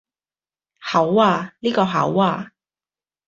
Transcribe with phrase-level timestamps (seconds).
[0.91, 2.53] 口呀,呢個口呀